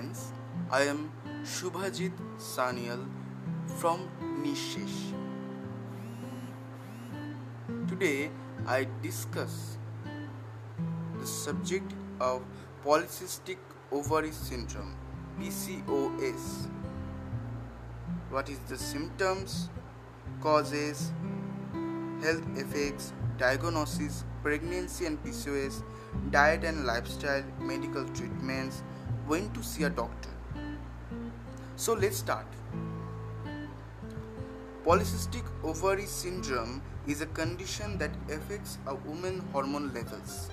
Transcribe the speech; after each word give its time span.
Friends, 0.00 0.32
I 0.70 0.84
am 0.84 1.12
Shubhajit 1.44 2.12
Sanyal 2.38 3.06
from 3.80 4.08
Nishesh. 4.42 5.12
Today 7.86 8.30
I 8.66 8.86
discuss 9.02 9.76
the 11.18 11.26
subject 11.26 11.92
of 12.18 12.46
polycystic 12.82 13.58
ovary 13.92 14.32
syndrome 14.32 14.96
PCOS. 15.38 16.70
What 18.30 18.48
is 18.48 18.58
the 18.70 18.78
symptoms, 18.78 19.68
causes, 20.40 21.12
health 22.22 22.46
effects, 22.56 23.12
diagnosis, 23.36 24.24
pregnancy 24.42 25.04
and 25.04 25.22
PCOS, 25.22 25.82
diet 26.30 26.64
and 26.64 26.86
lifestyle, 26.86 27.44
medical 27.58 28.08
treatments, 28.08 28.82
when 29.30 29.48
to 29.52 29.62
see 29.62 29.84
a 29.84 29.88
doctor. 29.88 30.30
So 31.76 31.92
let's 31.92 32.16
start. 32.16 32.46
Polycystic 34.84 35.44
ovary 35.62 36.06
syndrome 36.06 36.82
is 37.06 37.20
a 37.20 37.26
condition 37.26 37.96
that 37.98 38.10
affects 38.28 38.78
a 38.88 38.94
woman's 38.96 39.44
hormone 39.52 39.94
levels. 39.94 40.50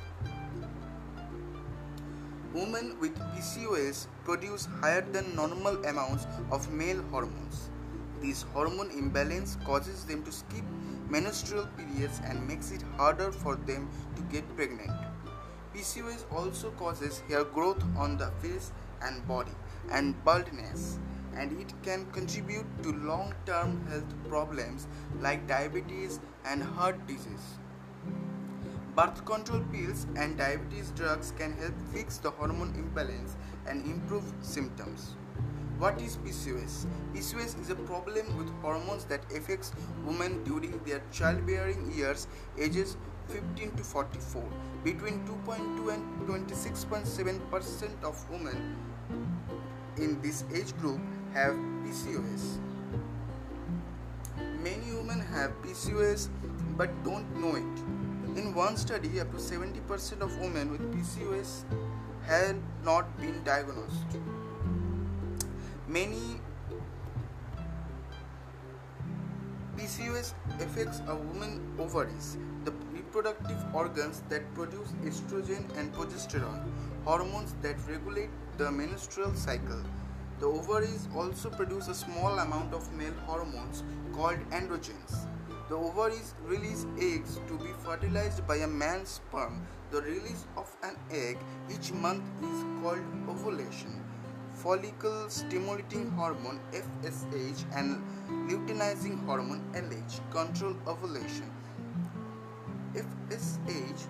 Women 2.54 2.96
with 3.00 3.18
PCOS 3.34 4.06
produce 4.24 4.68
higher 4.80 5.02
than 5.02 5.36
normal 5.36 5.84
amounts 5.86 6.28
of 6.52 6.72
male 6.72 7.02
hormones. 7.10 7.70
This 8.22 8.44
hormone 8.54 8.92
imbalance 8.92 9.58
causes 9.66 10.06
them 10.06 10.24
to 10.24 10.32
skip 10.32 10.66
menstrual 11.10 11.68
periods 11.78 12.22
and 12.24 12.48
makes 12.48 12.72
it 12.72 12.84
harder 12.96 13.32
for 13.32 13.56
them 13.56 13.90
to 14.16 14.22
get 14.34 14.56
pregnant. 14.56 15.17
PCOS 15.78 16.24
also 16.34 16.72
causes 16.72 17.22
hair 17.30 17.44
growth 17.44 17.84
on 17.96 18.18
the 18.18 18.32
face 18.42 18.72
and 19.04 19.26
body 19.28 19.52
and 19.92 20.16
baldness 20.26 20.98
and 21.36 21.52
it 21.62 21.72
can 21.84 22.04
contribute 22.14 22.66
to 22.82 22.94
long-term 22.94 23.86
health 23.88 24.16
problems 24.28 24.88
like 25.22 25.48
diabetes 25.48 26.20
and 26.46 26.64
heart 26.64 27.06
disease. 27.06 27.60
Birth 28.96 29.24
control 29.26 29.62
pills 29.72 30.08
and 30.16 30.36
diabetes 30.36 30.90
drugs 30.96 31.32
can 31.38 31.56
help 31.58 31.76
fix 31.94 32.18
the 32.18 32.32
hormone 32.32 32.74
imbalance 32.76 33.36
and 33.68 33.86
improve 33.86 34.34
symptoms. 34.42 35.16
What 35.78 36.02
is 36.02 36.18
PCOS? 36.18 36.88
PCOS 37.14 37.62
is 37.62 37.70
a 37.70 37.76
problem 37.76 38.36
with 38.36 38.50
hormones 38.64 39.06
that 39.06 39.32
affects 39.32 39.74
women 40.04 40.44
during 40.44 40.80
their 40.86 41.04
childbearing 41.12 41.92
years 41.96 42.26
ages 42.58 42.98
15 43.30 43.72
to 43.72 43.84
44. 43.84 44.44
Between 44.84 45.26
2.2 45.26 45.94
and 45.94 46.28
26.7% 46.28 48.04
of 48.04 48.30
women 48.30 48.76
in 49.98 50.22
this 50.22 50.44
age 50.54 50.76
group 50.78 51.00
have 51.34 51.54
PCOS. 51.84 52.60
Many 54.62 54.94
women 54.94 55.20
have 55.20 55.52
PCOS 55.62 56.30
but 56.78 56.92
don't 57.04 57.26
know 57.42 57.56
it. 57.56 58.38
In 58.38 58.54
one 58.54 58.78
study, 58.78 59.20
up 59.20 59.32
to 59.32 59.38
70% 59.38 60.22
of 60.22 60.38
women 60.40 60.72
with 60.72 60.82
PCOS 60.94 61.64
had 62.26 62.56
not 62.84 63.18
been 63.20 63.44
diagnosed. 63.44 64.20
Many 65.88 66.40
PCOS 69.78 70.34
affects 70.60 71.02
a 71.08 71.16
woman's 71.16 71.62
ovaries, 71.80 72.38
the 72.66 72.72
reproductive 73.08 73.64
organs 73.74 74.22
that 74.30 74.44
produce 74.54 74.90
estrogen 75.10 75.64
and 75.78 75.94
progesterone, 75.94 76.62
hormones 77.06 77.56
that 77.62 77.76
regulate 77.88 78.30
the 78.58 78.70
menstrual 78.70 79.34
cycle. 79.34 79.82
The 80.40 80.46
ovaries 80.46 81.08
also 81.16 81.50
produce 81.50 81.88
a 81.88 81.96
small 81.96 82.40
amount 82.40 82.74
of 82.74 82.92
male 82.94 83.14
hormones 83.26 83.84
called 84.14 84.40
androgens. 84.52 85.26
The 85.70 85.76
ovaries 85.76 86.34
release 86.44 86.86
eggs 87.00 87.40
to 87.48 87.58
be 87.58 87.72
fertilized 87.86 88.46
by 88.46 88.58
a 88.58 88.68
man's 88.68 89.10
sperm. 89.10 89.66
The 89.92 90.02
release 90.02 90.46
of 90.58 90.76
an 90.84 90.98
egg 91.10 91.38
each 91.74 91.94
month 91.94 92.24
is 92.44 92.66
called 92.82 93.06
ovulation. 93.30 94.04
Follicle 94.54 95.30
stimulating 95.30 96.10
hormone 96.12 96.60
FSH 96.74 97.64
and 97.74 98.04
luteinizing 98.50 99.24
hormone 99.26 99.64
LH 99.74 100.20
control 100.32 100.76
ovulation. 100.88 101.50
FSH 102.98 104.08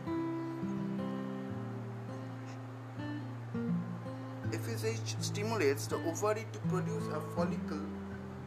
FSH 4.51 5.21
stimulates 5.21 5.87
the 5.87 5.97
ovary 6.07 6.45
to 6.53 6.59
produce 6.69 7.07
a 7.07 7.19
follicle, 7.35 7.81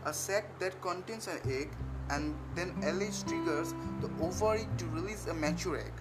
a 0.06 0.12
sac 0.12 0.58
that 0.58 0.80
contains 0.80 1.28
an 1.28 1.38
egg, 1.50 1.70
and 2.10 2.34
then 2.54 2.72
LH 2.82 3.28
triggers 3.28 3.74
the 4.00 4.10
ovary 4.24 4.66
to 4.78 4.86
release 4.86 5.26
a 5.26 5.34
mature 5.34 5.78
egg. 5.78 5.92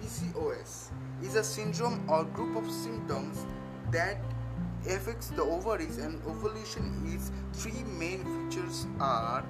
PCOS 0.00 0.90
is 1.22 1.34
a 1.34 1.42
syndrome 1.42 2.08
or 2.08 2.24
group 2.24 2.56
of 2.56 2.70
symptoms 2.70 3.46
that 3.90 4.18
affects 4.88 5.28
the 5.30 5.42
ovaries 5.42 5.98
and 5.98 6.22
ovulation 6.26 7.02
its 7.06 7.32
three 7.52 7.82
main 7.98 8.24
features 8.24 8.86
are 9.00 9.44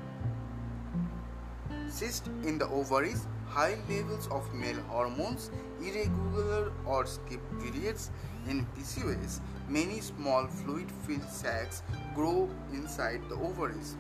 cyst 1.89 2.29
in 2.45 2.59
the 2.59 2.69
ovaries 2.69 3.27
high 3.47 3.77
levels 3.89 4.29
of 4.29 4.53
male 4.55 4.81
hormones 4.89 5.51
irregular 5.81 6.73
or 6.85 7.07
skipped 7.07 7.59
periods 7.61 8.11
in 8.49 8.67
PCOS 8.77 9.41
many 9.69 10.01
small 10.01 10.47
fluid 10.47 10.91
filled 11.07 11.31
sacs 11.31 11.83
grow 12.15 12.49
inside 12.73 13.21
the 13.29 13.35
ovaries 13.35 13.97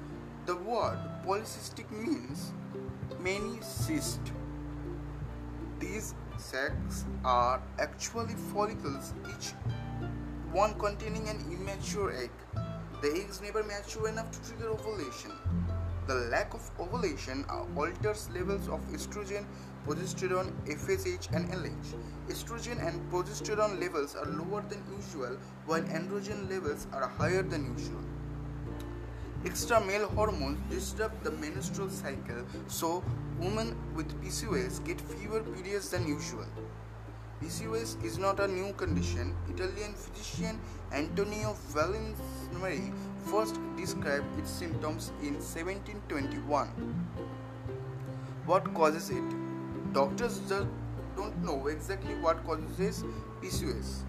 the 0.47 0.57
word 0.57 0.99
polycystic 1.25 1.91
means 1.91 2.53
many 3.21 3.59
cysts 3.61 4.33
these 5.79 6.15
sacs 6.39 7.05
are 7.25 7.63
actually 7.79 8.35
follicles 8.53 9.13
each 9.31 9.53
one 10.53 10.73
containing 10.79 11.29
an 11.29 11.45
immature 11.53 12.13
egg. 12.17 12.31
The 13.03 13.09
eggs 13.09 13.43
never 13.43 13.63
mature 13.63 14.09
enough 14.09 14.31
to 14.31 14.49
trigger 14.49 14.71
ovulation. 14.71 15.33
The 16.06 16.15
lack 16.31 16.55
of 16.55 16.71
ovulation 16.78 17.44
alters 17.77 18.31
levels 18.31 18.69
of 18.69 18.81
estrogen, 18.93 19.44
progesterone, 19.84 20.53
FSH, 20.67 21.33
and 21.34 21.50
LH. 21.50 21.94
Estrogen 22.28 22.78
and 22.87 23.11
progesterone 23.11 23.81
levels 23.81 24.15
are 24.15 24.27
lower 24.27 24.62
than 24.69 24.84
usual, 24.97 25.37
while 25.66 25.83
androgen 25.83 26.49
levels 26.49 26.87
are 26.93 27.09
higher 27.09 27.43
than 27.43 27.75
usual. 27.77 28.05
Extra 29.45 29.81
male 29.84 30.06
hormones 30.09 30.61
disrupt 30.71 31.25
the 31.25 31.33
menstrual 31.33 31.91
cycle, 31.91 32.45
so 32.69 33.03
women 33.41 33.77
with 33.97 34.09
PCOS 34.22 34.84
get 34.84 35.00
fewer 35.00 35.41
periods 35.41 35.91
than 35.91 36.06
usual. 36.06 36.47
PCOS 37.43 38.03
is 38.05 38.16
not 38.16 38.41
a 38.41 38.49
new 38.49 38.72
condition. 38.75 39.37
Italian 39.49 39.93
physician 39.93 40.59
Antonio 40.93 41.55
Vallisneri 41.72 42.93
first 43.31 43.59
described 43.77 44.39
its 44.39 44.51
symptoms 44.51 45.13
in 45.21 45.35
1721. 45.35 46.69
What 48.47 48.73
causes 48.75 49.11
it? 49.11 49.93
Doctors 49.93 50.41
just 50.49 50.67
don't 51.17 51.43
know 51.45 51.67
exactly 51.67 52.15
what 52.17 52.45
causes 52.47 53.05
PCOS. 53.43 54.03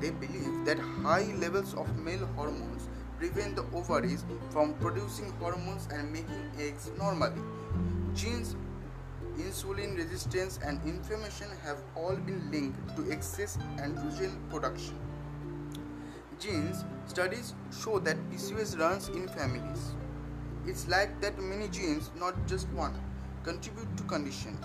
They 0.00 0.10
believe 0.10 0.64
that 0.66 0.78
high 0.78 1.32
levels 1.38 1.74
of 1.74 1.96
male 1.96 2.26
hormones 2.36 2.88
prevent 3.18 3.56
the 3.56 3.64
ovaries 3.74 4.24
from 4.50 4.74
producing 4.74 5.32
hormones 5.40 5.88
and 5.90 6.12
making 6.12 6.50
eggs 6.58 6.90
normally. 6.98 7.42
Genes 8.14 8.54
insulin 9.38 9.96
resistance 9.96 10.58
and 10.64 10.80
inflammation 10.84 11.48
have 11.64 11.78
all 11.96 12.16
been 12.16 12.50
linked 12.50 12.96
to 12.96 13.10
excess 13.10 13.56
androgen 13.78 14.36
production. 14.50 15.07
Genes 16.38 16.84
studies 17.06 17.54
show 17.82 17.98
that 17.98 18.16
PCOS 18.30 18.78
runs 18.78 19.08
in 19.08 19.26
families. 19.28 19.94
It's 20.66 20.86
like 20.86 21.20
that 21.20 21.38
many 21.40 21.66
genes, 21.68 22.10
not 22.18 22.34
just 22.46 22.68
one, 22.68 22.94
contribute 23.42 23.96
to 23.96 24.02
condition. 24.04 24.56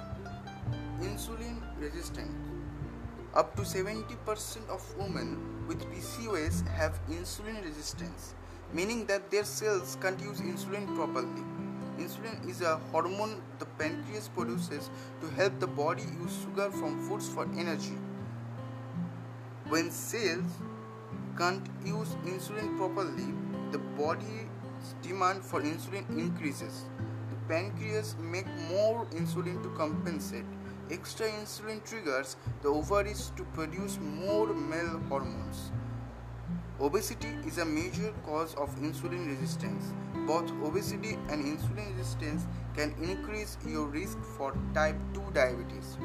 Insulin 1.02 1.62
resistance. 1.80 2.32
Up 3.34 3.56
to 3.56 3.64
70% 3.64 4.70
of 4.70 4.98
women 4.98 5.66
with 5.68 5.84
PCOS 5.92 6.68
have 6.68 7.00
insulin 7.10 7.64
resistance, 7.64 8.36
meaning 8.72 9.08
that 9.08 9.32
their 9.32 9.44
cells 9.44 9.98
can't 10.00 10.20
use 10.22 10.42
insulin 10.42 10.86
properly. 10.96 11.42
Insulin 11.98 12.48
is 12.48 12.62
a 12.62 12.78
hormone 12.92 13.42
the 13.58 13.66
pancreas 13.66 14.28
produces 14.28 14.92
to 15.22 15.30
help 15.32 15.60
the 15.60 15.68
body 15.68 16.04
use 16.22 16.38
sugar 16.44 16.70
from 16.70 17.00
foods 17.10 17.28
for 17.28 17.46
energy. 17.58 17.98
When 19.70 19.90
cells 19.90 20.52
can't 21.38 21.68
use 21.86 22.16
insulin 22.26 22.78
properly, 22.78 23.34
the 23.72 23.80
body's 23.98 24.96
demand 25.02 25.44
for 25.44 25.62
insulin 25.62 26.08
increases. 26.18 26.86
The 27.30 27.36
pancreas 27.48 28.16
make 28.22 28.48
more 28.70 29.06
insulin 29.08 29.62
to 29.64 29.70
compensate. 29.70 30.46
Extra 30.92 31.28
insulin 31.28 31.84
triggers 31.84 32.36
the 32.62 32.68
ovaries 32.68 33.32
to 33.38 33.44
produce 33.46 33.98
more 34.00 34.54
male 34.54 35.00
hormones. 35.10 35.72
Obesity 36.80 37.30
is 37.48 37.58
a 37.58 37.66
major 37.66 38.14
cause 38.26 38.54
of 38.56 38.76
insulin 38.78 39.28
resistance. 39.28 39.94
Both 40.28 40.52
obesity 40.64 41.18
and 41.30 41.46
insulin 41.46 41.98
resistance 41.98 42.46
can 42.76 42.94
increase 43.02 43.58
your 43.66 43.88
risk 43.88 44.18
for 44.38 44.54
type 44.74 44.98
2 45.14 45.22
diabetes. 45.34 45.98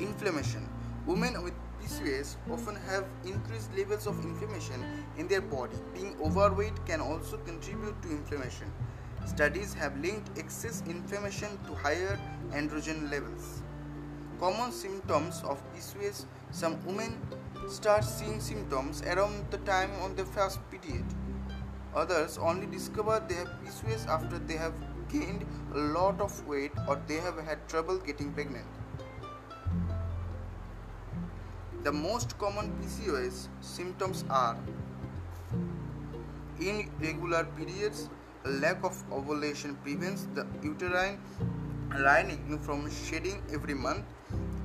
Inflammation. 0.00 0.68
Women 1.06 1.42
with 1.42 1.54
PCOS 1.88 2.36
often 2.50 2.76
have 2.76 3.06
increased 3.24 3.74
levels 3.74 4.06
of 4.06 4.22
inflammation 4.22 4.84
in 5.16 5.26
their 5.26 5.40
body. 5.40 5.76
Being 5.94 6.16
overweight 6.20 6.84
can 6.84 7.00
also 7.00 7.38
contribute 7.38 8.00
to 8.02 8.10
inflammation. 8.10 8.70
Studies 9.24 9.72
have 9.72 9.98
linked 9.98 10.38
excess 10.38 10.82
inflammation 10.86 11.48
to 11.66 11.74
higher 11.74 12.20
androgen 12.50 13.10
levels. 13.10 13.62
Common 14.38 14.70
symptoms 14.70 15.42
of 15.44 15.62
PCOS 15.72 16.26
Some 16.50 16.76
women 16.84 17.16
start 17.68 18.04
seeing 18.04 18.38
symptoms 18.40 19.00
around 19.02 19.50
the 19.50 19.58
time 19.58 19.90
on 20.02 20.14
their 20.14 20.26
first 20.26 20.60
period. 20.70 21.06
Others 21.94 22.36
only 22.36 22.66
discover 22.66 23.22
they 23.26 23.36
have 23.36 23.48
PCOS 23.64 24.06
after 24.08 24.38
they 24.38 24.58
have 24.58 24.74
gained 25.08 25.46
a 25.74 25.78
lot 25.78 26.20
of 26.20 26.46
weight 26.46 26.72
or 26.86 27.00
they 27.06 27.16
have 27.16 27.38
had 27.38 27.66
trouble 27.66 27.96
getting 27.96 28.34
pregnant. 28.34 28.77
The 31.88 31.94
most 31.94 32.36
common 32.36 32.66
PCOS 32.78 33.48
symptoms 33.62 34.22
are 34.28 34.58
irregular 36.60 37.44
periods, 37.56 38.10
lack 38.44 38.84
of 38.84 39.02
ovulation 39.10 39.74
prevents 39.76 40.26
the 40.34 40.46
uterine 40.62 41.18
lining 41.98 42.58
from 42.58 42.90
shedding 42.90 43.42
every 43.54 43.72
month. 43.72 44.04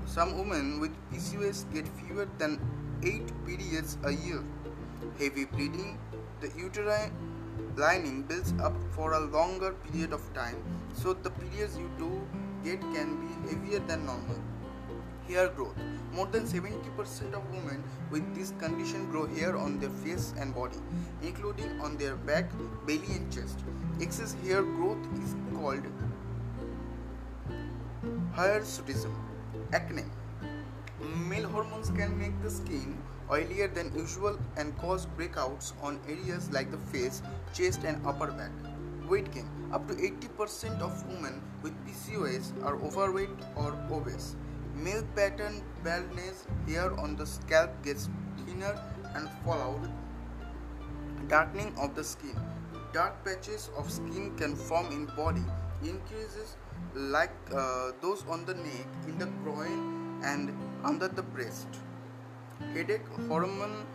Some 0.05 0.37
women 0.37 0.81
with 0.81 0.91
PCOS 1.13 1.63
get 1.73 1.87
fewer 1.87 2.27
than 2.39 2.59
8 3.03 3.31
periods 3.45 3.97
a 4.03 4.11
year. 4.11 4.43
Heavy 5.17 5.45
bleeding, 5.45 5.97
the 6.41 6.51
uterine 6.57 7.13
lining 7.77 8.23
builds 8.23 8.53
up 8.61 8.75
for 8.91 9.13
a 9.13 9.21
longer 9.21 9.71
period 9.71 10.11
of 10.11 10.33
time, 10.33 10.57
so 10.91 11.13
the 11.13 11.29
periods 11.29 11.77
you 11.77 11.89
do 11.97 12.11
get 12.65 12.81
can 12.81 13.15
be 13.21 13.49
heavier 13.49 13.79
than 13.79 14.05
normal. 14.05 14.41
Hair 15.33 15.49
growth. 15.49 15.77
More 16.13 16.27
than 16.27 16.43
70% 16.45 17.33
of 17.33 17.43
women 17.51 17.83
with 18.11 18.35
this 18.35 18.53
condition 18.59 19.09
grow 19.09 19.25
hair 19.25 19.57
on 19.57 19.79
their 19.79 19.89
face 19.89 20.31
and 20.37 20.53
body, 20.53 20.77
including 21.23 21.81
on 21.81 21.97
their 21.97 22.15
back, 22.15 22.51
belly, 22.85 23.15
and 23.15 23.33
chest. 23.33 23.57
Excess 23.99 24.35
hair 24.43 24.61
growth 24.61 25.07
is 25.23 25.35
called 25.55 25.87
hirsutism. 28.35 29.15
Acne 29.73 30.03
Male 31.27 31.47
hormones 31.47 31.89
can 31.89 32.15
make 32.19 32.39
the 32.43 32.51
skin 32.51 32.95
oilier 33.27 33.73
than 33.73 33.91
usual 33.95 34.37
and 34.55 34.77
cause 34.77 35.07
breakouts 35.17 35.73
on 35.81 35.99
areas 36.07 36.51
like 36.51 36.69
the 36.69 36.77
face, 36.77 37.23
chest, 37.55 37.83
and 37.85 38.05
upper 38.05 38.27
back. 38.27 38.51
Weight 39.09 39.33
gain 39.33 39.49
up 39.71 39.87
to 39.87 39.95
80% 39.95 40.79
of 40.79 41.05
women 41.07 41.41
with 41.63 41.73
PCOS 41.87 42.53
are 42.63 42.75
overweight 42.75 43.29
or 43.55 43.75
obese. 43.91 44.35
Male 44.75 45.03
pattern 45.15 45.61
baldness, 45.83 46.47
hair 46.67 46.91
on 46.99 47.15
the 47.15 47.25
scalp 47.25 47.69
gets 47.83 48.09
thinner 48.45 48.75
and 49.13 49.29
fall 49.43 49.61
out. 49.61 49.89
Darkening 51.27 51.73
of 51.77 51.95
the 51.95 52.03
skin. 52.03 52.35
Dark 52.91 53.23
patches 53.23 53.69
of 53.77 53.91
skin 53.91 54.35
can 54.35 54.55
form 54.55 54.87
in 54.87 55.05
body. 55.15 55.43
Increases 55.83 56.57
like 56.95 57.35
uh, 57.55 57.91
those 58.01 58.23
on 58.27 58.45
the 58.45 58.55
neck, 58.55 58.87
in 59.07 59.17
the 59.19 59.27
groin, 59.43 60.19
and 60.23 60.51
under 60.83 61.07
the 61.07 61.21
breast. 61.21 61.67
Headache 62.73 63.07
hormone 63.27 63.85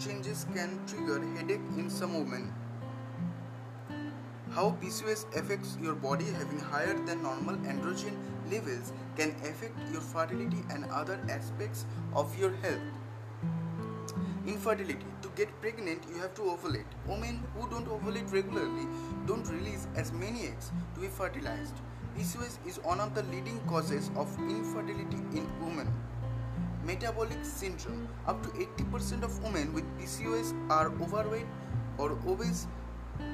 changes 0.00 0.46
can 0.54 0.80
trigger 0.86 1.24
headache 1.36 1.68
in 1.76 1.90
some 1.90 2.14
women. 2.14 2.52
How 4.50 4.76
PCOS 4.82 5.26
affects 5.36 5.76
your 5.80 5.94
body 5.94 6.24
having 6.24 6.58
higher 6.58 6.94
than 7.06 7.22
normal 7.22 7.56
androgen 7.56 8.16
levels 8.50 8.92
can 9.16 9.30
affect 9.42 9.76
your 9.92 10.00
fertility 10.00 10.62
and 10.70 10.84
other 10.86 11.18
aspects 11.28 11.84
of 12.14 12.38
your 12.38 12.52
health. 12.62 12.80
Infertility. 14.46 15.04
To 15.22 15.28
get 15.36 15.60
pregnant, 15.60 16.02
you 16.08 16.20
have 16.22 16.34
to 16.34 16.42
ovulate. 16.42 16.86
Women 17.06 17.42
who 17.54 17.68
don't 17.68 17.86
ovulate 17.86 18.32
regularly 18.32 18.86
don't 19.26 19.46
release 19.48 19.86
as 19.94 20.12
many 20.12 20.46
eggs 20.46 20.72
to 20.94 21.00
be 21.00 21.08
fertilized. 21.08 21.74
PCOS 22.16 22.58
is 22.66 22.76
one 22.82 22.98
of 22.98 23.14
the 23.14 23.22
leading 23.24 23.60
causes 23.68 24.10
of 24.16 24.34
infertility 24.38 25.18
in 25.36 25.46
women. 25.60 25.92
Metabolic 26.84 27.44
syndrome 27.44 28.08
Up 28.26 28.42
to 28.42 28.48
80% 28.48 29.22
of 29.22 29.42
women 29.42 29.72
with 29.74 29.84
PCOS 29.98 30.54
are 30.70 30.88
overweight 31.02 31.46
or 31.98 32.12
obese. 32.26 32.66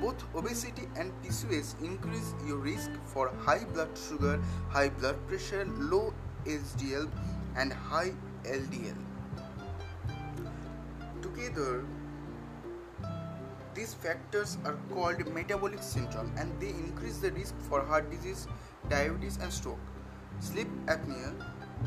Both 0.01 0.25
obesity 0.35 0.89
and 0.97 1.13
PCOS 1.23 1.81
increase 1.83 2.35
your 2.47 2.59
risk 2.59 2.91
for 3.07 3.31
high 3.39 3.65
blood 3.65 3.89
sugar, 3.97 4.41
high 4.69 4.89
blood 4.89 5.17
pressure, 5.27 5.65
low 5.79 6.13
HDL, 6.47 7.11
and 7.57 7.73
high 7.73 8.13
LDL. 8.45 8.97
Together, 11.23 11.85
these 13.75 13.95
factors 13.95 14.59
are 14.65 14.77
called 14.93 15.27
metabolic 15.35 15.83
syndrome 15.83 16.33
and 16.39 16.53
they 16.61 16.69
increase 16.69 17.19
the 17.19 17.33
risk 17.33 17.55
for 17.69 17.83
heart 17.83 18.11
disease, 18.11 18.47
diabetes, 18.89 19.39
and 19.39 19.53
stroke. 19.53 19.81
Sleep 20.41 20.69
apnea 20.87 21.35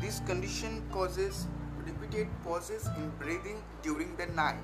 this 0.00 0.20
condition 0.20 0.82
causes 0.92 1.46
repeated 1.84 2.28
pauses 2.44 2.86
in 2.96 3.10
breathing 3.18 3.62
during 3.82 4.14
the 4.16 4.26
night, 4.26 4.60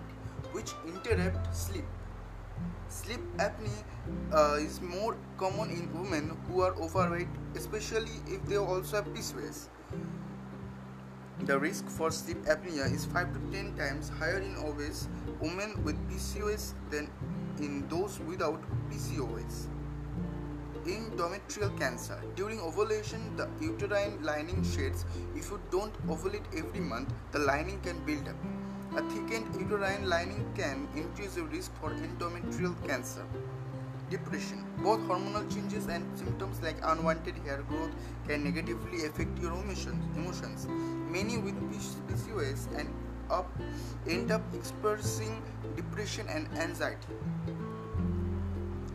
which 0.52 0.72
interrupt 0.86 1.54
sleep. 1.54 1.84
Sleep 2.88 3.20
apnea 3.38 3.84
uh, 4.32 4.56
is 4.60 4.80
more 4.80 5.16
common 5.36 5.70
in 5.70 5.92
women 5.98 6.36
who 6.46 6.60
are 6.60 6.74
overweight, 6.76 7.28
especially 7.56 8.22
if 8.26 8.44
they 8.46 8.56
also 8.56 8.96
have 8.96 9.06
PCOS. 9.06 9.68
The 11.40 11.58
risk 11.58 11.88
for 11.88 12.10
sleep 12.10 12.38
apnea 12.44 12.90
is 12.92 13.04
5 13.06 13.34
to 13.34 13.40
10 13.50 13.76
times 13.76 14.08
higher 14.08 14.38
in 14.38 14.56
obese 14.56 15.08
women 15.40 15.82
with 15.84 15.96
PCOS 16.08 16.74
than 16.90 17.10
in 17.58 17.88
those 17.88 18.20
without 18.20 18.62
PCOS. 18.90 19.66
Endometrial 20.86 21.76
cancer. 21.78 22.20
During 22.36 22.60
ovulation, 22.60 23.36
the 23.36 23.48
uterine 23.60 24.22
lining 24.22 24.62
sheds. 24.62 25.04
If 25.34 25.50
you 25.50 25.60
don't 25.70 25.94
ovulate 26.06 26.46
every 26.56 26.80
month, 26.80 27.12
the 27.32 27.40
lining 27.40 27.80
can 27.80 27.98
build 28.04 28.28
up. 28.28 28.36
A 28.96 29.02
thickened 29.10 29.60
uterine 29.60 30.08
lining 30.08 30.46
can 30.54 30.86
increase 30.94 31.34
the 31.34 31.42
risk 31.42 31.72
for 31.80 31.90
endometrial 31.90 32.74
cancer. 32.86 33.24
Depression. 34.08 34.64
Both 34.84 35.00
hormonal 35.00 35.52
changes 35.52 35.86
and 35.88 36.04
symptoms 36.16 36.62
like 36.62 36.76
unwanted 36.80 37.36
hair 37.38 37.64
growth 37.68 37.90
can 38.28 38.44
negatively 38.44 39.04
affect 39.06 39.36
your 39.40 39.52
emotions. 39.52 40.68
Many 41.10 41.38
with 41.38 41.56
PCOS 42.08 42.68
and 42.78 42.88
up 43.30 43.50
end 44.08 44.30
up 44.30 44.42
experiencing 44.54 45.42
depression 45.74 46.28
and 46.28 46.46
anxiety. 46.56 47.14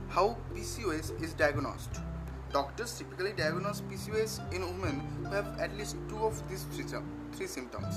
How 0.08 0.38
PCOS 0.56 1.22
is 1.22 1.34
diagnosed? 1.34 2.00
Doctors 2.54 2.98
typically 2.98 3.34
diagnose 3.34 3.82
PCOS 3.82 4.40
in 4.54 4.62
women 4.62 5.02
who 5.24 5.32
have 5.32 5.60
at 5.60 5.76
least 5.78 5.98
two 6.08 6.20
of 6.20 6.42
these 6.50 6.66
three 6.72 7.48
symptoms. 7.48 7.96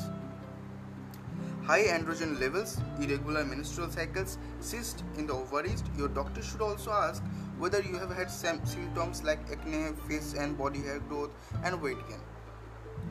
High 1.65 1.85
androgen 1.85 2.41
levels, 2.41 2.81
irregular 2.99 3.45
menstrual 3.45 3.89
cycles, 3.89 4.37
cyst 4.59 5.05
in 5.17 5.29
the 5.29 5.33
ovaries. 5.33 5.85
Your 5.97 6.09
doctor 6.09 6.43
should 6.43 6.61
also 6.61 6.91
ask 6.91 7.23
whether 7.57 7.81
you 7.81 7.97
have 7.99 8.11
had 8.11 8.33
symptoms 8.33 9.23
like 9.23 9.39
acne, 9.49 9.93
face 10.09 10.35
and 10.35 10.59
body 10.59 10.81
hair 10.81 10.99
growth, 10.99 11.31
and 11.65 11.81
weight 11.81 11.99
gain. 12.09 12.19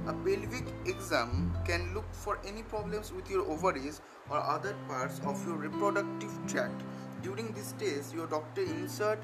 A 0.07 0.13
pelvic 0.13 0.65
exam 0.85 1.55
can 1.65 1.93
look 1.93 2.03
for 2.13 2.39
any 2.45 2.61
problems 2.63 3.13
with 3.13 3.29
your 3.29 3.49
ovaries 3.49 4.01
or 4.29 4.37
other 4.37 4.75
parts 4.87 5.21
of 5.25 5.45
your 5.47 5.55
reproductive 5.55 6.37
tract. 6.45 6.83
During 7.23 7.53
this 7.53 7.73
test, 7.79 8.13
your 8.13 8.27
doctor 8.27 8.63
insert 8.63 9.21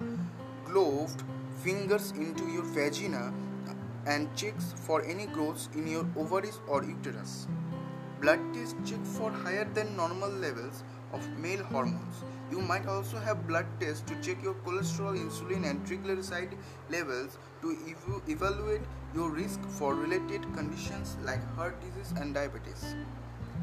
gloved 0.63 1.23
fingers 1.63 2.11
into 2.11 2.45
your 2.45 2.63
vagina 2.63 3.33
and 4.05 4.33
checks 4.37 4.73
for 4.85 5.03
any 5.03 5.25
growths 5.25 5.67
in 5.75 5.85
your 5.85 6.05
ovaries 6.15 6.61
or 6.67 6.83
uterus. 6.85 7.47
Blood 8.19 8.39
test 8.51 8.75
check 8.83 9.03
for 9.05 9.29
higher 9.29 9.65
than 9.75 9.95
normal 9.95 10.29
levels 10.29 10.83
of 11.13 11.27
male 11.37 11.63
hormones. 11.63 12.23
You 12.49 12.61
might 12.61 12.87
also 12.87 13.19
have 13.19 13.45
blood 13.45 13.67
tests 13.79 14.01
to 14.09 14.19
check 14.21 14.41
your 14.41 14.55
cholesterol, 14.65 15.15
insulin, 15.15 15.69
and 15.69 15.85
triglyceride 15.85 16.57
levels 16.89 17.37
to 17.61 17.77
ev- 17.87 18.21
evaluate 18.27 18.81
your 19.13 19.29
risk 19.29 19.61
for 19.69 19.93
related 19.93 20.41
conditions 20.55 21.15
like 21.23 21.43
heart 21.55 21.79
disease 21.81 22.13
and 22.19 22.33
diabetes. 22.33 22.95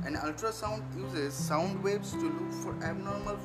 An 0.04 0.14
ultrasound 0.16 0.82
uses 0.96 1.34
sound 1.34 1.82
waves 1.82 2.12
to 2.12 2.25
look 2.28 2.52
for 2.52 2.75
abnormal 2.84 3.38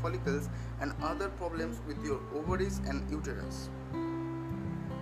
follicles 0.00 0.48
and 0.80 0.94
other 1.02 1.28
problems 1.28 1.80
with 1.86 2.02
your 2.04 2.20
ovaries 2.34 2.80
and 2.86 3.10
uterus. 3.10 3.68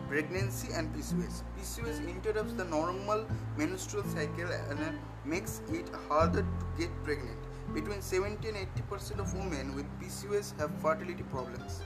Pregnancy 0.09 0.69
and 0.73 0.95
PCOS. 0.95 1.43
PCOS 1.59 2.09
interrupts 2.09 2.53
the 2.53 2.65
normal 2.65 3.27
menstrual 3.57 4.05
cycle 4.05 4.51
and 4.71 4.79
uh, 4.79 4.93
makes 5.25 5.63
it 5.69 5.91
harder 6.09 6.43
to 6.43 6.67
get 6.79 6.91
pregnant. 7.03 7.39
Between 7.75 8.01
70 8.01 8.49
and 8.49 8.57
80% 8.89 9.19
of 9.19 9.35
women 9.35 9.75
with 9.75 9.87
PCOS 10.01 10.57
have 10.61 10.71
fertility 10.81 11.25
problems. 11.25 11.83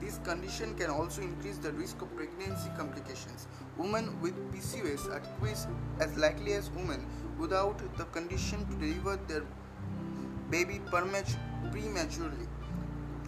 This 0.00 0.18
condition 0.24 0.74
can 0.76 0.88
also 0.88 1.20
increase 1.20 1.58
the 1.58 1.72
risk 1.72 2.00
of 2.00 2.16
pregnancy 2.16 2.70
complications. 2.76 3.46
Women 3.76 4.18
with 4.22 4.34
PCOS 4.50 5.10
are 5.10 5.20
twice 5.38 5.66
as 6.00 6.16
likely 6.16 6.54
as 6.54 6.70
women 6.70 7.06
without 7.38 7.78
the 7.98 8.04
condition 8.06 8.66
to 8.66 8.74
deliver 8.76 9.16
their 9.28 9.44
baby 10.50 10.80
prematurely. 10.90 12.48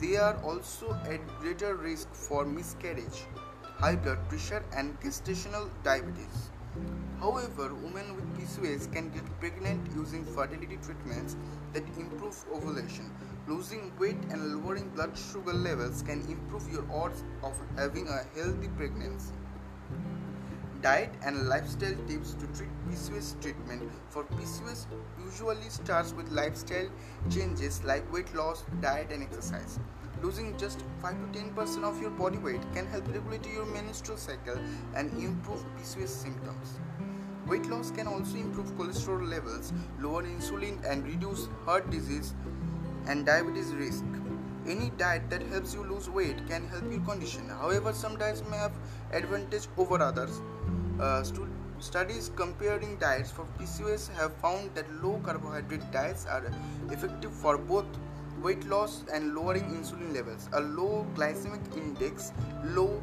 They 0.00 0.16
are 0.16 0.36
also 0.42 0.94
at 1.04 1.20
greater 1.40 1.76
risk 1.76 2.12
for 2.12 2.44
miscarriage, 2.44 3.26
high 3.78 3.96
blood 3.96 4.18
pressure, 4.28 4.64
and 4.76 4.98
gestational 5.00 5.68
diabetes. 5.82 6.50
However, 7.20 7.72
women 7.74 8.16
with 8.16 8.26
PCOS 8.36 8.92
can 8.92 9.10
get 9.10 9.24
pregnant 9.40 9.88
using 9.94 10.24
fertility 10.24 10.78
treatments 10.82 11.36
that 11.72 11.84
improve 11.96 12.44
ovulation. 12.52 13.10
Losing 13.46 13.92
weight 13.98 14.18
and 14.30 14.56
lowering 14.56 14.88
blood 14.90 15.16
sugar 15.16 15.52
levels 15.52 16.02
can 16.02 16.20
improve 16.28 16.68
your 16.72 16.84
odds 16.92 17.22
of 17.42 17.52
having 17.76 18.08
a 18.08 18.24
healthy 18.36 18.68
pregnancy. 18.76 19.32
Diet 20.82 21.10
and 21.22 21.48
lifestyle 21.48 21.96
tips 22.06 22.34
to 22.34 22.46
treat 22.48 22.68
PCOS 22.88 23.40
treatment 23.40 23.90
for 24.10 24.24
PCOS 24.24 24.86
usually 25.24 25.70
starts 25.70 26.12
with 26.12 26.30
lifestyle 26.30 26.88
changes 27.30 27.82
like 27.84 28.12
weight 28.12 28.34
loss, 28.34 28.64
diet 28.82 29.10
and 29.10 29.22
exercise. 29.22 29.78
Losing 30.24 30.56
just 30.56 30.82
5 31.02 31.32
to 31.32 31.38
10% 31.38 31.84
of 31.84 32.00
your 32.00 32.10
body 32.10 32.38
weight 32.38 32.62
can 32.74 32.86
help 32.86 33.06
regulate 33.14 33.46
your 33.52 33.66
menstrual 33.66 34.16
cycle 34.16 34.58
and 34.94 35.10
improve 35.22 35.62
PCOS 35.76 36.08
symptoms. 36.08 36.78
Weight 37.46 37.66
loss 37.66 37.90
can 37.90 38.06
also 38.06 38.38
improve 38.38 38.70
cholesterol 38.78 39.28
levels, 39.28 39.74
lower 40.00 40.22
insulin, 40.22 40.78
and 40.90 41.06
reduce 41.06 41.48
heart 41.66 41.90
disease 41.90 42.32
and 43.06 43.26
diabetes 43.26 43.74
risk. 43.74 44.02
Any 44.66 44.88
diet 44.96 45.28
that 45.28 45.42
helps 45.42 45.74
you 45.74 45.84
lose 45.84 46.08
weight 46.08 46.38
can 46.48 46.68
help 46.68 46.90
your 46.90 47.02
condition. 47.02 47.50
However, 47.50 47.92
some 47.92 48.16
diets 48.16 48.42
may 48.50 48.56
have 48.56 48.72
advantage 49.12 49.68
over 49.76 50.00
others. 50.00 50.40
Uh, 50.98 51.22
stu- 51.22 51.50
studies 51.80 52.30
comparing 52.34 52.96
diets 52.96 53.30
for 53.30 53.46
PCOS 53.58 54.08
have 54.14 54.32
found 54.36 54.74
that 54.74 54.90
low 55.02 55.20
carbohydrate 55.22 55.92
diets 55.92 56.24
are 56.24 56.50
effective 56.90 57.30
for 57.30 57.58
both 57.58 57.84
weight 58.44 58.64
loss 58.66 59.04
and 59.12 59.34
lowering 59.34 59.64
insulin 59.76 60.14
levels. 60.14 60.48
A 60.52 60.60
low 60.60 61.06
glycemic 61.14 61.76
index, 61.76 62.32
low 62.64 63.02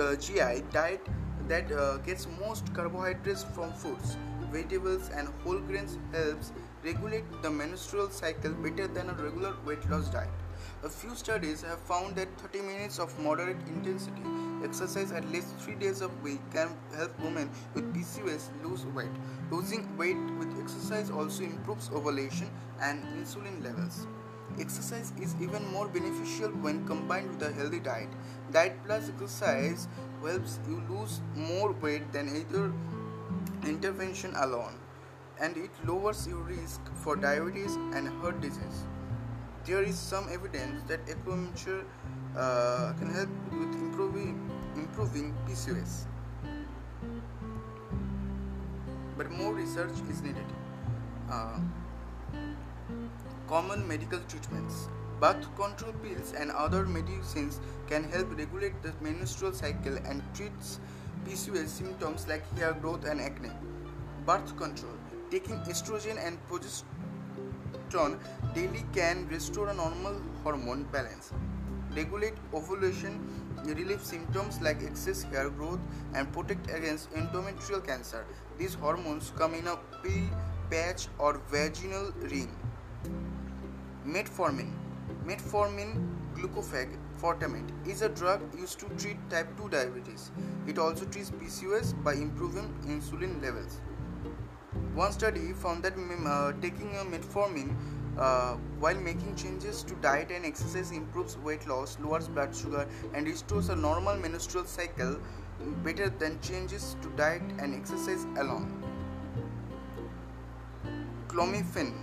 uh, 0.00 0.16
GI 0.16 0.62
diet 0.72 1.06
that 1.48 1.70
uh, 1.70 1.98
gets 1.98 2.26
most 2.40 2.72
carbohydrates 2.74 3.44
from 3.44 3.72
foods, 3.74 4.16
vegetables, 4.50 5.10
and 5.14 5.28
whole 5.42 5.58
grains 5.58 5.98
helps 6.12 6.52
regulate 6.82 7.24
the 7.42 7.50
menstrual 7.50 8.08
cycle 8.10 8.52
better 8.52 8.86
than 8.86 9.10
a 9.10 9.14
regular 9.14 9.54
weight 9.66 9.88
loss 9.90 10.08
diet. 10.08 10.28
A 10.82 10.88
few 10.88 11.14
studies 11.14 11.62
have 11.62 11.78
found 11.78 12.16
that 12.16 12.28
30 12.38 12.62
minutes 12.62 12.98
of 12.98 13.18
moderate 13.18 13.56
intensity 13.68 14.22
exercise 14.64 15.12
at 15.12 15.30
least 15.30 15.54
3 15.60 15.74
days 15.74 16.00
a 16.00 16.08
week 16.24 16.40
can 16.52 16.74
help 16.96 17.18
women 17.20 17.50
with 17.74 17.92
PCOS 17.94 18.48
lose 18.64 18.84
weight. 18.86 19.16
Losing 19.50 19.86
weight 19.96 20.22
with 20.38 20.58
exercise 20.60 21.10
also 21.10 21.44
improves 21.44 21.90
ovulation 21.90 22.50
and 22.80 23.02
insulin 23.18 23.62
levels. 23.62 24.06
Exercise 24.60 25.12
is 25.20 25.34
even 25.40 25.66
more 25.72 25.88
beneficial 25.88 26.50
when 26.64 26.86
combined 26.86 27.28
with 27.30 27.42
a 27.42 27.52
healthy 27.52 27.80
diet. 27.80 28.08
Diet 28.52 28.76
plus 28.86 29.08
exercise 29.08 29.88
helps 30.22 30.58
you 30.68 30.82
lose 30.88 31.20
more 31.34 31.72
weight 31.72 32.12
than 32.12 32.28
either 32.36 32.72
intervention 33.66 34.34
alone, 34.36 34.74
and 35.40 35.56
it 35.56 35.70
lowers 35.84 36.26
your 36.28 36.42
risk 36.42 36.80
for 36.94 37.16
diabetes 37.16 37.76
and 37.94 38.08
heart 38.20 38.40
disease. 38.40 38.84
There 39.64 39.82
is 39.82 39.98
some 39.98 40.28
evidence 40.30 40.82
that 40.88 41.04
acupuncture 41.06 41.84
uh, 42.36 42.92
can 42.98 43.12
help 43.12 43.28
with 43.50 43.74
improving 43.74 44.38
improving 44.76 45.34
PCOS, 45.46 46.04
but 49.16 49.30
more 49.30 49.54
research 49.54 49.92
is 50.10 50.22
needed. 50.22 50.44
Uh, 51.30 51.58
common 53.48 53.86
medical 53.86 54.18
treatments. 54.28 54.88
Birth 55.20 55.46
control 55.56 55.92
pills 56.02 56.32
and 56.32 56.50
other 56.50 56.84
medicines 56.84 57.60
can 57.86 58.04
help 58.04 58.36
regulate 58.36 58.82
the 58.82 58.92
menstrual 59.00 59.52
cycle 59.52 59.96
and 60.04 60.22
treats 60.34 60.80
PCOS 61.26 61.68
symptoms 61.68 62.26
like 62.28 62.42
hair 62.58 62.72
growth 62.72 63.04
and 63.04 63.20
acne. 63.20 63.50
Birth 64.26 64.56
control. 64.56 64.92
Taking 65.30 65.56
estrogen 65.60 66.18
and 66.24 66.38
progesterone 66.48 68.18
daily 68.54 68.84
can 68.92 69.28
restore 69.28 69.68
a 69.68 69.74
normal 69.74 70.20
hormone 70.42 70.84
balance. 70.84 71.32
Regulate 71.96 72.34
ovulation, 72.52 73.18
relieve 73.64 74.02
symptoms 74.02 74.60
like 74.60 74.82
excess 74.82 75.22
hair 75.22 75.48
growth, 75.50 75.80
and 76.14 76.32
protect 76.32 76.70
against 76.70 77.10
endometrial 77.12 77.86
cancer. 77.86 78.24
These 78.58 78.74
hormones 78.74 79.32
come 79.36 79.54
in 79.54 79.66
a 79.66 79.76
pill, 80.02 80.28
patch, 80.70 81.08
or 81.18 81.40
vaginal 81.50 82.12
ring. 82.22 82.56
Metformin. 84.06 84.72
Metformin 85.24 86.08
glucophage 86.34 86.98
Fortamet 87.20 87.70
is 87.86 88.02
a 88.02 88.08
drug 88.08 88.42
used 88.58 88.78
to 88.80 88.86
treat 88.98 89.16
type 89.30 89.56
2 89.56 89.68
diabetes. 89.70 90.30
It 90.66 90.78
also 90.78 91.04
treats 91.06 91.30
PCOS 91.30 91.94
by 92.04 92.14
improving 92.14 92.74
insulin 92.86 93.40
levels. 93.42 93.80
One 94.94 95.12
study 95.12 95.52
found 95.52 95.82
that 95.84 95.94
uh, 95.94 96.52
taking 96.60 96.90
a 96.96 97.04
metformin 97.04 97.74
uh, 98.18 98.54
while 98.78 98.94
making 98.94 99.34
changes 99.36 99.82
to 99.82 99.94
diet 99.96 100.30
and 100.30 100.44
exercise 100.44 100.90
improves 100.90 101.36
weight 101.38 101.66
loss, 101.66 101.98
lowers 102.00 102.28
blood 102.28 102.54
sugar, 102.54 102.86
and 103.14 103.26
restores 103.26 103.68
a 103.68 103.76
normal 103.76 104.16
menstrual 104.16 104.64
cycle 104.64 105.18
better 105.82 106.08
than 106.08 106.40
changes 106.40 106.96
to 107.02 107.08
diet 107.10 107.42
and 107.58 107.74
exercise 107.74 108.24
alone. 108.36 108.82
Clomiphene 111.28 111.94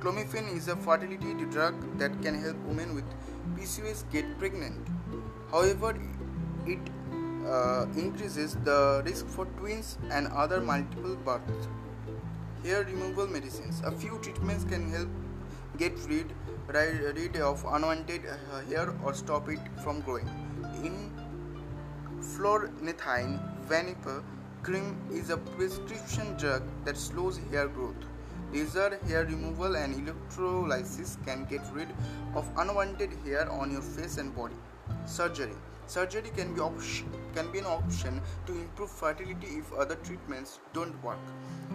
Clomiphene 0.00 0.56
is 0.56 0.68
a 0.68 0.76
fertility 0.76 1.34
drug 1.50 1.74
that 1.98 2.22
can 2.22 2.40
help 2.42 2.56
women 2.64 2.94
with 2.94 3.04
PCOS 3.54 4.10
get 4.10 4.38
pregnant. 4.38 4.88
However, 5.50 5.94
it 6.66 6.78
uh, 7.46 7.84
increases 7.94 8.56
the 8.64 9.02
risk 9.04 9.26
for 9.26 9.44
twins 9.58 9.98
and 10.10 10.26
other 10.28 10.62
multiple 10.62 11.16
births. 11.16 11.68
Hair 12.64 12.84
removal 12.84 13.26
medicines. 13.26 13.82
A 13.84 13.90
few 13.90 14.18
treatments 14.22 14.64
can 14.64 14.90
help 14.90 15.08
get 15.80 15.98
rid, 16.08 16.32
rid 16.68 17.36
of 17.36 17.64
unwanted 17.76 18.22
uh, 18.26 18.60
hair 18.68 18.94
or 19.02 19.14
stop 19.14 19.48
it 19.48 19.58
from 19.82 20.02
growing. 20.02 20.28
In 20.84 21.10
fluorethine 22.20 23.40
Vaniqa 23.68 24.22
cream 24.62 24.96
is 25.10 25.30
a 25.30 25.38
prescription 25.38 26.36
drug 26.36 26.62
that 26.84 26.96
slows 26.98 27.40
hair 27.50 27.66
growth. 27.68 28.06
Laser 28.52 28.98
hair 29.06 29.24
removal 29.24 29.76
and 29.76 29.94
electrolysis 30.02 31.16
can 31.24 31.46
get 31.46 31.62
rid 31.72 31.88
of 32.34 32.50
unwanted 32.58 33.12
hair 33.24 33.50
on 33.50 33.70
your 33.70 33.80
face 33.82 34.18
and 34.18 34.34
body. 34.36 34.56
Surgery. 35.06 35.54
Surgery 35.86 36.30
can 36.36 36.54
be, 36.54 36.60
op- 36.60 36.80
can 37.34 37.50
be 37.52 37.58
an 37.58 37.66
option 37.66 38.20
to 38.46 38.52
improve 38.52 38.90
fertility 38.90 39.46
if 39.58 39.72
other 39.72 39.94
treatments 39.96 40.60
don't 40.72 41.02
work. 41.02 41.18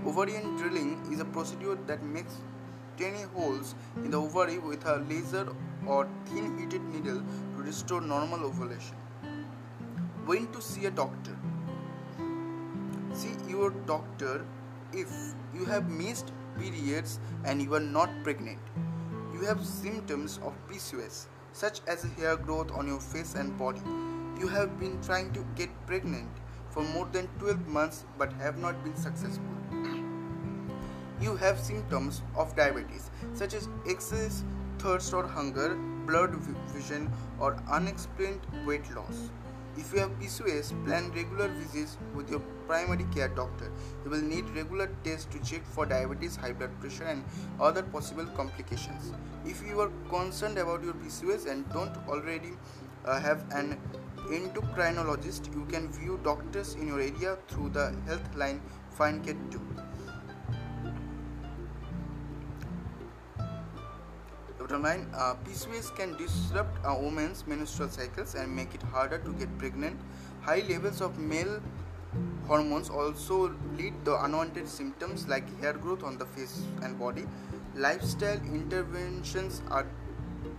Ovarian 0.06 0.56
drilling 0.58 1.00
is 1.12 1.20
a 1.20 1.26
procedure 1.26 1.78
that 1.88 2.04
makes 2.04 2.36
tiny 2.98 3.24
holes 3.34 3.76
in 3.98 4.12
the 4.12 4.20
ovary 4.20 4.58
with 4.58 4.86
a 4.86 4.98
laser 5.10 5.48
or 5.86 6.08
thin 6.26 6.58
heated 6.58 6.84
needle 6.94 7.22
to 7.56 7.64
restore 7.64 8.02
normal 8.02 8.46
ovulation. 8.46 8.96
When 10.26 10.52
to 10.54 10.62
see 10.62 10.86
a 10.86 10.92
doctor? 10.92 11.38
See 13.14 13.36
your 13.48 13.70
doctor 13.86 14.46
if 14.92 15.10
you 15.54 15.66
have 15.66 15.90
missed 15.90 16.32
periods 16.58 17.20
and 17.44 17.62
you 17.62 17.74
are 17.76 17.80
not 17.80 18.10
pregnant. 18.24 18.60
You 19.34 19.42
have 19.42 19.66
symptoms 19.66 20.40
of 20.44 20.54
PCOS, 20.68 21.28
such 21.54 21.82
as 21.88 22.04
hair 22.18 22.38
growth 22.38 22.72
on 22.72 22.88
your 22.88 23.00
face 23.00 23.36
and 23.36 23.58
body. 23.58 23.82
You 24.40 24.48
have 24.48 24.80
been 24.80 25.02
trying 25.02 25.32
to 25.34 25.46
get 25.56 25.70
pregnant 25.86 26.30
for 26.70 26.84
more 26.84 27.08
than 27.12 27.28
12 27.40 27.68
months 27.68 28.06
but 28.18 28.34
have 28.34 28.58
not 28.58 28.84
been 28.84 28.96
successful. 28.96 29.55
Have 31.36 31.60
symptoms 31.60 32.22
of 32.36 32.56
diabetes, 32.56 33.10
such 33.34 33.54
as 33.54 33.70
excess 33.88 34.44
thirst 34.80 35.14
or 35.14 35.26
hunger, 35.26 35.76
blurred 36.06 36.36
vision, 36.68 37.12
or 37.40 37.58
unexplained 37.72 38.42
weight 38.66 38.90
loss. 38.96 39.30
If 39.78 39.92
you 39.92 40.00
have 40.00 40.12
PCOS, 40.20 40.86
plan 40.86 41.12
regular 41.14 41.50
visits 41.50 41.98
with 42.16 42.30
your 42.30 42.40
primary 42.66 43.06
care 43.14 43.28
doctor. 43.28 43.72
You 44.06 44.12
will 44.12 44.22
need 44.22 44.50
regular 44.52 44.90
tests 45.04 45.28
to 45.34 45.40
check 45.44 45.66
for 45.66 45.86
diabetes, 45.86 46.38
high 46.38 46.54
blood 46.54 46.80
pressure, 46.80 47.04
and 47.04 47.26
other 47.60 47.84
possible 47.84 48.26
complications. 48.38 49.12
If 49.46 49.62
you 49.68 49.82
are 49.82 49.92
concerned 50.10 50.58
about 50.58 50.84
your 50.84 50.94
PCOS 50.94 51.48
and 51.52 51.68
don't 51.74 51.98
already 52.08 52.54
uh, 53.04 53.20
have 53.20 53.44
an 53.52 53.78
endocrinologist, 54.30 55.54
you 55.54 55.66
can 55.66 55.92
view 55.92 56.20
doctors 56.24 56.76
in 56.76 56.88
your 56.88 57.02
area 57.02 57.38
through 57.50 57.70
the 57.70 57.94
Healthline 58.08 58.62
Find 58.92 59.24
Care 59.26 59.36
2. 59.52 59.85
Bottom 64.66 64.82
line, 64.82 65.08
uh, 65.14 65.36
PCOS 65.46 65.96
can 65.96 66.18
disrupt 66.18 66.80
a 66.84 67.00
woman's 67.00 67.46
menstrual 67.46 67.88
cycles 67.88 68.34
and 68.34 68.56
make 68.56 68.74
it 68.74 68.82
harder 68.82 69.20
to 69.20 69.32
get 69.34 69.56
pregnant. 69.60 69.96
High 70.42 70.64
levels 70.68 71.02
of 71.02 71.20
male 71.20 71.62
hormones 72.48 72.90
also 72.90 73.54
lead 73.78 73.94
to 74.06 74.24
unwanted 74.24 74.68
symptoms 74.68 75.28
like 75.28 75.46
hair 75.62 75.74
growth 75.74 76.02
on 76.04 76.18
the 76.18 76.26
face 76.26 76.64
and 76.82 76.98
body. 76.98 77.28
Lifestyle 77.76 78.40
interventions 78.56 79.62
are 79.70 79.86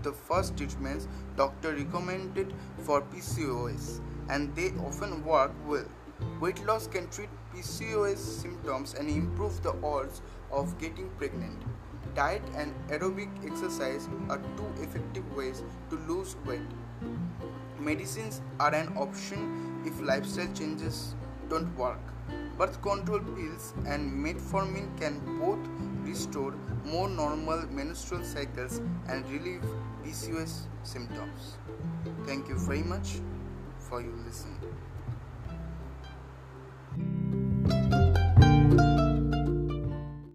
the 0.04 0.12
first 0.12 0.56
treatments 0.56 1.08
doctor 1.34 1.75
recommended 1.75 2.54
for 2.84 3.02
PCOS 3.02 4.00
and 4.28 4.54
they 4.54 4.68
often 4.86 5.25
work 5.25 5.50
well. 5.66 5.86
Weight 6.38 6.64
loss 6.64 6.86
can 6.86 7.08
treat 7.08 7.30
PCOS 7.52 8.18
symptoms 8.18 8.94
and 8.94 9.10
improve 9.10 9.60
the 9.64 9.75
odds 9.82 10.22
of 10.52 10.78
getting 10.78 11.10
pregnant. 11.18 11.60
Diet 12.14 12.42
and 12.56 12.75
aerobic 12.88 13.28
exercise 13.44 14.08
are 14.30 14.40
two 14.56 14.82
effective 14.82 15.36
ways 15.36 15.62
to 15.90 15.96
lose 16.08 16.36
weight. 16.46 16.60
Medicines 17.78 18.40
are 18.58 18.75
an 18.75 18.92
option 18.96 19.82
if 19.84 20.00
lifestyle 20.00 20.52
changes 20.54 21.14
don't 21.48 21.76
work. 21.76 22.00
Birth 22.58 22.80
control 22.82 23.20
pills 23.20 23.75
and 23.86 24.10
metformin 24.12 24.96
can 24.98 25.20
both 25.38 25.58
restore 26.08 26.54
more 26.84 27.08
normal 27.08 27.66
menstrual 27.70 28.25
cycles 28.25 28.80
and 29.08 29.28
relieve 29.30 29.64
PCOS 30.04 30.60
symptoms. 30.82 31.58
Thank 32.25 32.48
you 32.48 32.58
very 32.58 32.82
much 32.82 33.20
for 33.78 34.00
your 34.00 34.16
listening. 34.25 34.75